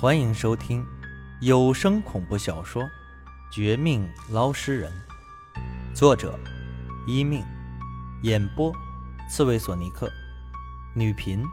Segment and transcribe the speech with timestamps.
[0.00, 0.82] 欢迎收听
[1.42, 2.82] 有声恐怖小说
[3.52, 4.90] 《绝命捞尸人》，
[5.94, 6.40] 作者：
[7.06, 7.44] 一命，
[8.22, 8.72] 演播：
[9.28, 10.10] 刺猬索尼克，
[10.94, 11.44] 女频：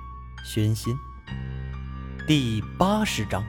[0.46, 0.97] 宣心。
[2.25, 3.44] 第八十章：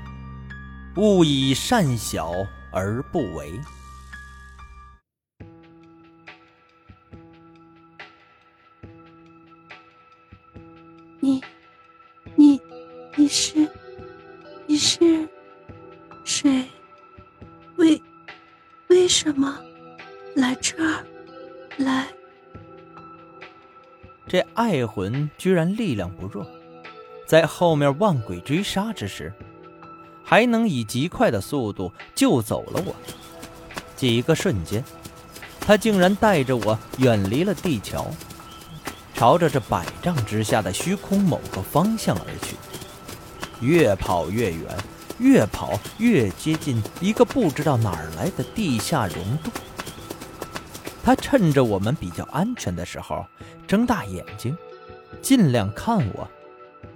[0.97, 2.33] 勿以善小
[2.73, 3.61] 而不为。
[11.21, 11.41] 你，
[12.35, 12.61] 你，
[13.15, 13.68] 你是？
[24.29, 26.47] 这爱魂居然力量不弱，
[27.27, 29.33] 在后面万鬼追杀之时，
[30.23, 32.95] 还能以极快的速度救走了我。
[33.97, 34.85] 几个瞬间，
[35.59, 38.07] 他竟然带着我远离了地桥，
[39.15, 42.55] 朝着这百丈之下的虚空某个方向而去。
[43.61, 44.63] 越跑越远，
[45.19, 49.51] 越跑越接近一个不知道哪儿来的地下溶洞。
[51.09, 53.25] 他趁着我们比较安全的时候，
[53.67, 54.55] 睁大眼睛，
[55.23, 56.29] 尽量看我，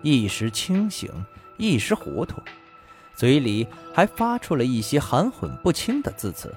[0.02, 1.10] 一时清醒，
[1.56, 2.38] 一时糊涂，
[3.14, 6.54] 嘴里还发出了一些含混不清的字词。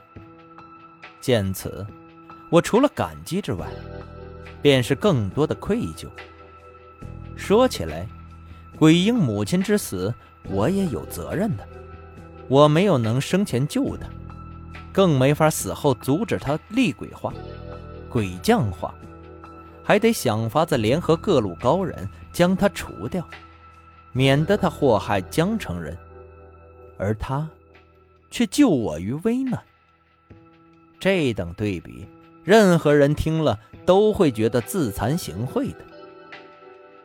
[1.21, 1.87] 见此，
[2.49, 3.65] 我除了感激之外，
[4.61, 6.09] 便是更多的愧疚。
[7.37, 8.05] 说起来。
[8.77, 10.13] 鬼婴母亲之死，
[10.49, 11.65] 我也有责任的。
[12.49, 14.09] 我没有能生前救她，
[14.95, 17.33] 更没法死后阻止他厉鬼化、
[18.09, 18.95] 鬼将化，
[19.83, 23.21] 还得想法子联合各路高人将他除掉，
[24.13, 25.97] 免得他祸害江城人。
[26.97, 27.45] 而他，
[28.31, 29.61] 却救我于危难。
[30.97, 32.07] 这等对比，
[32.45, 35.79] 任何人听了都会觉得自惭形秽的。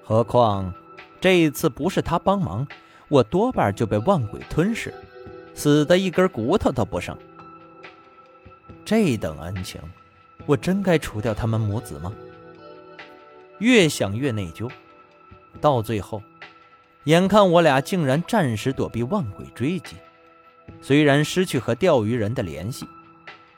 [0.04, 0.72] 何况……
[1.20, 2.64] 这一次不是他帮忙，
[3.08, 4.94] 我多半就被万鬼吞噬，
[5.54, 7.18] 死的一根骨头都不剩。
[8.84, 9.80] 这等恩情，
[10.46, 12.12] 我真该除掉他们母子吗？
[13.58, 14.70] 越想越内疚，
[15.60, 16.22] 到最后，
[17.04, 19.96] 眼看我俩竟然暂时躲避万鬼追击，
[20.80, 22.86] 虽然失去和钓鱼人的联系，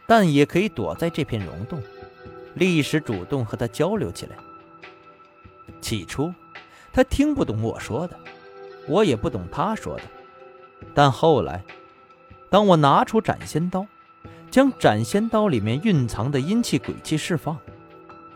[0.07, 1.83] 但也可以躲在这片溶洞，
[2.55, 4.37] 立时主动和他交流起来。
[5.81, 6.33] 起初。
[6.95, 8.15] 他听不懂我说的，
[8.87, 10.03] 我也不懂他说的。
[10.93, 11.65] 但后来，
[12.51, 13.87] 当我拿出斩仙刀，
[14.53, 17.59] 将斩仙刀里面蕴藏的阴气鬼气释放，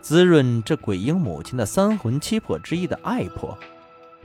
[0.00, 3.56] 滋润这鬼婴母亲的三魂七魄之一的爱魄，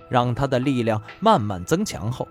[0.07, 2.25] 让她的力量慢慢增强后，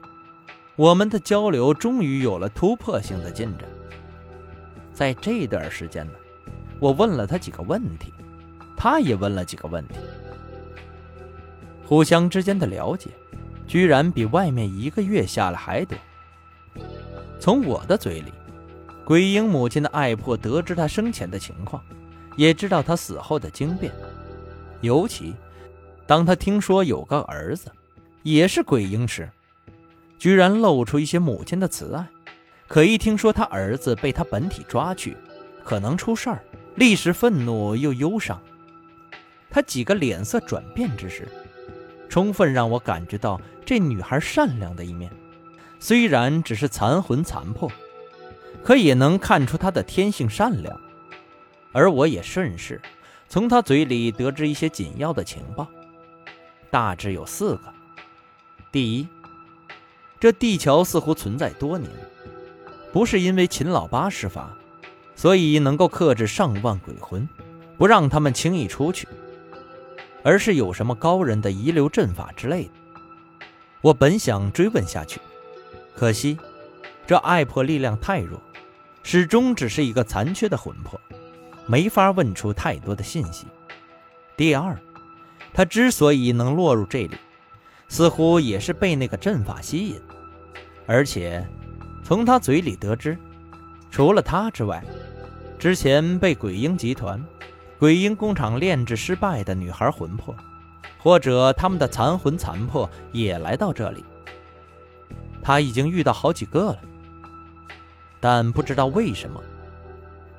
[0.76, 3.69] 我们的交流终于有了突破性的进展。
[4.94, 6.12] 在这段时间呢，
[6.78, 8.15] 我问了他几个问题，
[8.78, 9.97] 他也问了几个问题。
[11.84, 13.10] 互相之间的了解，
[13.66, 15.99] 居然比外面一个月下来还多。
[17.38, 18.32] 从我的嘴里，
[19.10, 21.82] 鬼婴母亲的爱婆得知她生前的情况，
[22.37, 23.93] 也知道她死后的经变。
[24.82, 25.34] 尤其，
[26.06, 27.72] 当她听说有个儿子，
[28.22, 29.28] 也是鬼婴时，
[30.16, 32.06] 居然露出一些母亲的慈爱。
[32.69, 35.16] 可一听说他儿子被他本体抓去，
[35.65, 36.44] 可能出事儿，
[36.76, 38.41] 立时愤怒又忧伤。
[39.50, 41.26] 他几个脸色转变之时。
[42.09, 45.10] 充分让我感觉到这女孩善良的一面，
[45.81, 47.69] 虽然只是残魂残魄，
[48.65, 50.81] 可也能看出他的天性善良。
[51.72, 52.81] 而我也顺势
[53.28, 55.66] 从他嘴里得知一些紧要的情报，
[56.70, 57.72] 大致有四个：
[58.72, 59.06] 第一，
[60.19, 61.91] 这地桥似乎存在多年，
[62.93, 64.56] 不是因为秦老八施法，
[65.15, 67.28] 所以能够克制上万鬼魂，
[67.78, 69.06] 不让他们轻易出去。
[70.22, 72.70] 而是有什么高人的遗留阵法之类的。
[73.81, 75.19] 我本想追问下去，
[75.94, 76.37] 可惜
[77.06, 78.38] 这爱魄力量太弱，
[79.03, 81.00] 始终只是一个残缺的魂魄，
[81.66, 83.47] 没法问出太多的信息。
[84.37, 84.77] 第二，
[85.53, 87.16] 他之所以能落入这里，
[87.88, 90.00] 似乎也是被那个阵法吸引，
[90.87, 91.47] 而且
[92.05, 93.17] 从他嘴里得知，
[93.91, 94.82] 除了他之外，
[95.58, 97.23] 之前被鬼婴集团。
[97.79, 100.37] 鬼婴工厂炼制失败的女孩魂魄，
[100.99, 104.05] 或者他们的残魂残魄也来到这里。
[105.43, 106.79] 他已经遇到好几个了，
[108.20, 109.43] 但不知道为什么，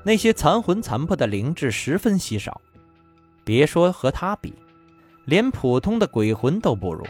[0.04, 2.62] 那些残魂残魄的灵智十分稀少。
[3.44, 4.54] 别说和他比，
[5.26, 7.06] 连普通的鬼魂都不如。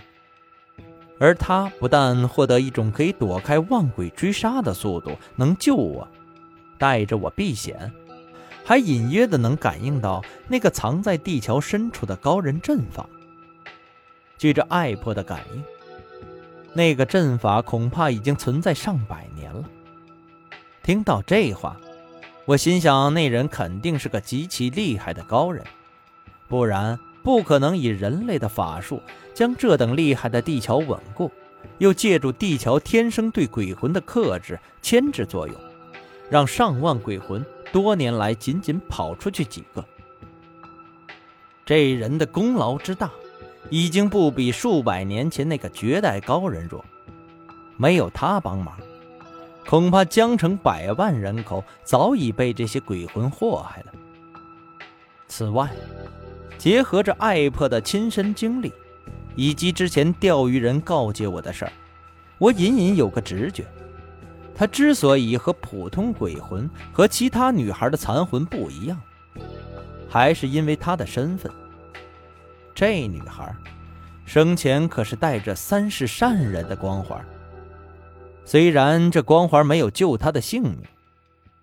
[1.19, 6.07] 而他不但获得一种可以躲开万鬼追杀的速度，能救我，
[6.79, 7.91] 带着我避险。
[8.63, 13.07] 还隐约的能感应到那个藏在地桥深处的高人阵法。
[14.37, 15.63] 据这爱婆的感应，
[16.73, 19.63] 那个阵法恐怕已经存在上百年了。
[20.91, 21.77] 听到这话，
[22.43, 25.63] 我心想，那人肯定是个极其厉害的高人，
[26.49, 29.01] 不然不可能以人类的法术
[29.33, 31.31] 将这等厉害的地桥稳固，
[31.77, 35.55] 又借助地桥天生对鬼魂的克制牵制作用，
[36.29, 37.41] 让上万鬼魂
[37.71, 39.85] 多年来仅仅跑出去几个。
[41.65, 43.09] 这人的功劳之大。
[43.69, 46.83] 已经不比数百年前那个绝代高人弱，
[47.77, 48.77] 没有他帮忙，
[49.71, 53.93] 恐怕江城百万人口早已被这些鬼魂祸害了。
[55.29, 55.71] 此外，
[56.57, 58.73] 结合着艾珀的亲身经历，
[59.33, 61.71] 以及之前钓鱼人告诫我的事儿，
[62.37, 63.65] 我隐隐有个直觉：
[64.53, 68.99] 他之所以和普通鬼魂和其他女孩的残魂不一样，
[70.09, 71.49] 还是因为他的身份。
[72.75, 73.55] 这女孩
[74.25, 77.25] 生前可是带着三世善人的光环，
[78.51, 80.81] 虽然这光环没有救他的性命，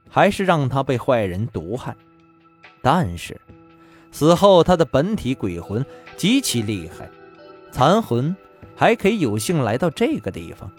[0.08, 1.94] 还是让他被坏人毒害，
[2.81, 3.38] 但是
[4.11, 5.85] 死后他的本体鬼魂
[6.17, 7.11] 极其厉害，
[7.70, 8.35] 残魂
[8.75, 10.73] 还可以有幸来到这个地方，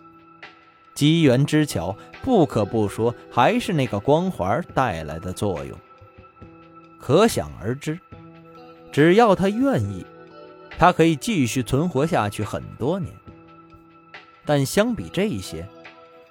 [0.96, 5.78] 机缘之巧，不可不说还是那个光环带来的作用。
[6.98, 8.00] 可想而知，
[8.92, 10.04] 只要他愿意。
[10.76, 13.14] 他可以继续存活下去很多年，
[14.44, 15.68] 但相比这些，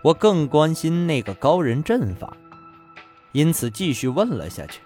[0.03, 2.37] 我更关心那个高人阵法，
[3.33, 4.81] 因此继续问了下去。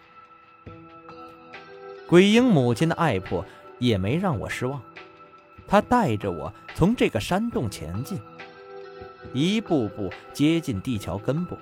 [2.07, 3.45] 鬼婴母亲的爱魄
[3.79, 4.81] 也没让我失望，
[5.67, 8.19] 他带着我从这个山洞前进，
[9.33, 11.57] 一步步接近地桥根部，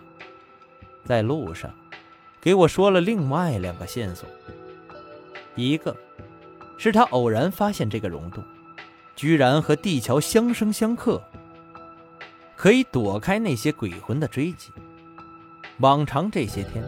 [1.05, 1.71] 在路上，
[2.41, 4.29] 给我说了另外两个线索，
[5.55, 5.97] 一个。
[6.83, 8.43] 是他偶然发现这个溶洞，
[9.15, 11.23] 居然和地桥相生相克，
[12.61, 14.71] 可以躲开那些鬼魂的追击。
[15.79, 16.85] 往常这些天，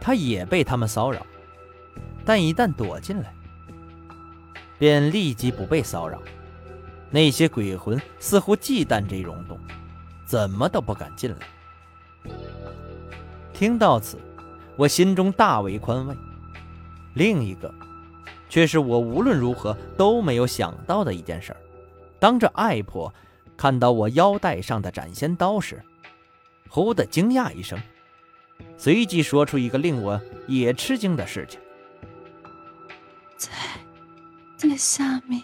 [0.00, 1.24] 他也被他们骚扰，
[2.24, 3.32] 但一旦躲进来，
[4.76, 6.20] 便立即不被骚扰。
[7.10, 9.56] 那些鬼魂似乎忌惮这溶洞，
[10.24, 12.32] 怎么都不敢进来。
[13.54, 14.18] 听到此，
[14.74, 16.16] 我心中大为宽慰。
[17.14, 17.72] 另一个。
[18.48, 21.54] 却是我无论如何都没有想到的一件事。
[22.18, 23.12] 当着爱婆
[23.56, 25.82] 看到我腰带上的斩仙刀时，
[26.68, 27.78] 忽的惊讶一声，
[28.76, 31.58] 随即说出一个令我也吃惊的事情：
[33.36, 33.50] 在
[34.56, 35.42] 在下面，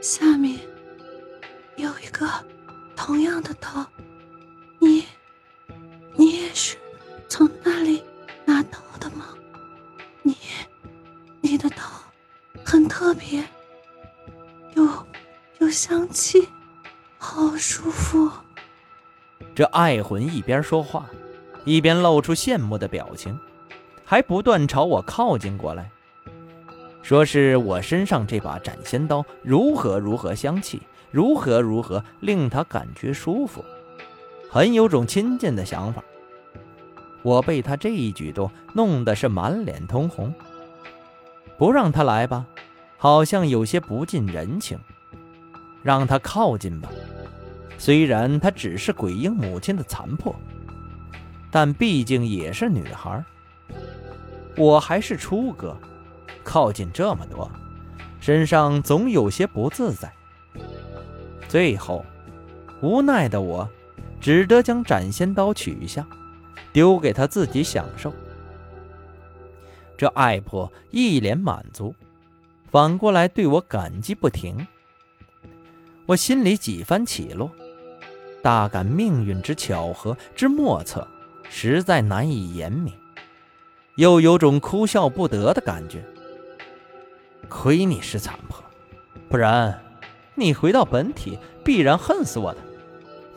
[0.00, 0.58] 下面
[1.76, 2.28] 有一个
[2.94, 3.86] 同样的刀，
[4.78, 5.04] 你
[6.14, 6.76] 你也是
[7.28, 8.02] 从那里
[8.44, 9.26] 拿到的吗？
[10.22, 10.36] 你。
[11.46, 11.76] 你的刀
[12.64, 13.44] 很特别，
[14.74, 15.06] 有
[15.58, 16.48] 有香气，
[19.54, 21.08] 这爱魂一边说话，
[21.64, 23.38] 一边露出羡慕的表情，
[24.04, 25.88] 还不断朝我靠近过来，
[27.02, 33.64] 说是我身上这把斩仙刀如何如何香气，如何如何令他感觉舒服，
[34.50, 36.02] 很有种亲近的想法。
[37.22, 40.34] 我被他这一举动弄得是满脸通红。
[41.56, 42.44] 不让他来吧，
[42.98, 44.76] 好像有些不近人情；
[45.84, 46.90] 让他靠近吧，
[47.78, 50.34] 虽然她只是鬼婴母亲的残破，
[51.50, 53.24] 但毕竟也是女孩。
[54.56, 55.76] 我还是初哥，
[56.42, 57.50] 靠近这么多，
[58.20, 60.12] 身上总有些不自在。
[61.48, 62.04] 最后，
[62.80, 63.68] 无奈的我，
[64.20, 66.06] 只得将斩仙刀取下，
[66.72, 68.12] 丢给他自己享受。
[69.96, 71.94] 这爱婆一脸满足，
[72.70, 74.66] 反过来对我感激不停。
[76.06, 77.50] 我心里几番起落，
[78.44, 81.08] 大感命运之巧合之莫测，
[81.48, 82.92] 实在难以言明，
[83.94, 86.04] 又有种哭笑不得的感觉。
[87.48, 88.62] 亏你是残破，
[89.30, 89.80] 不然
[90.34, 92.58] 你回到本体必然恨死我的，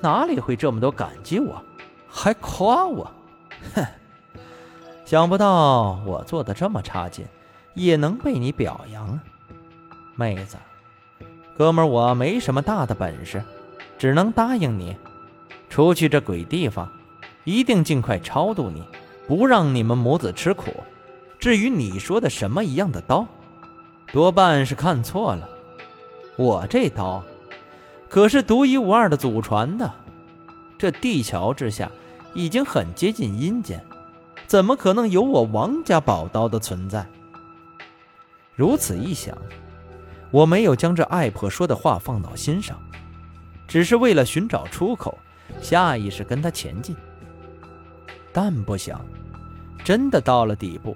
[0.02, 1.64] 哪里会这么多感激我，
[2.10, 3.10] 还夸我？
[3.76, 3.86] 哼！
[5.06, 7.26] 想不到我做的这么差劲，
[7.76, 9.24] 也能被你表扬啊，
[10.18, 10.58] 妹子，
[11.58, 13.42] 哥们，我没什么大的本事，
[13.98, 14.96] 只能答应你，
[15.70, 16.92] 出去这鬼地方，
[17.44, 18.84] 一定尽快超度你，
[19.28, 20.72] 不让你们母子吃苦。
[21.40, 23.26] 至于你说的什么一样的刀，
[24.12, 25.50] 多半是看错了，
[26.36, 27.24] 我这刀
[28.10, 29.94] 可是独一无二的祖传的，
[30.78, 31.92] 这地桥之下
[32.34, 33.84] 已经很接近阴间。
[34.48, 37.06] 怎么可能有我王家宝刀的存在？
[38.56, 39.38] 如此一想，
[40.32, 42.80] 我没有将这爱婆说的话放到心上，
[43.68, 45.18] 只是为了寻找出口，
[45.62, 46.96] 下意识跟他前进。
[48.32, 49.04] 但不想，
[49.84, 50.96] 真的到了底部，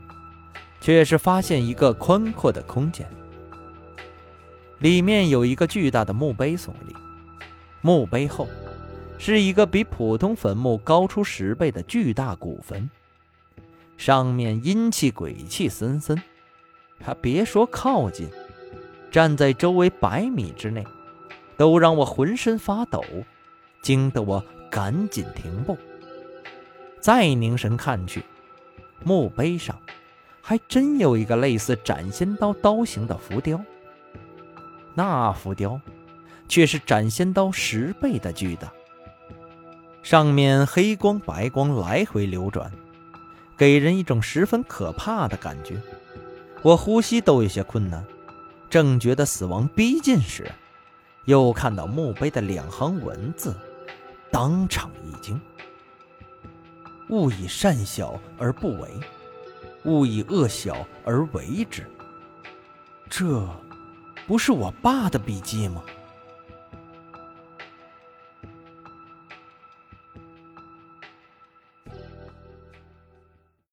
[0.79, 3.07] 却是发现一个宽阔的空间，
[4.79, 6.95] 里面有一个巨大的墓碑耸立，
[7.81, 8.47] 墓碑后
[9.17, 12.89] 是一个比普通坟墓高出十倍的巨大古坟，
[13.97, 16.21] 上面阴气鬼气森森，
[17.03, 18.29] 还别说靠近，
[19.11, 20.85] 站在周围百米之内，
[21.61, 23.05] 都让我浑身发抖，
[23.83, 25.77] 惊得我赶紧停步。
[26.99, 28.23] 再凝神看去，
[29.03, 29.77] 墓碑上
[30.41, 33.61] 还真有一个类似斩仙刀刀形的浮雕。
[34.95, 35.79] 那浮雕
[36.47, 38.73] 却是斩仙刀十倍的巨大，
[40.01, 42.71] 上面黑光白光来回流转，
[43.55, 45.79] 给人一种十分可怕的感觉。
[46.63, 48.03] 我呼吸都有些困难，
[48.67, 50.51] 正觉得死亡逼近时，
[51.31, 53.55] 又看到墓碑的两行文字，
[54.29, 55.39] 当场一惊。
[57.07, 58.89] 勿以善小而不为，
[59.85, 61.89] 勿以恶小而为之。
[63.09, 63.47] 这，
[64.27, 65.81] 不是我爸的笔记吗？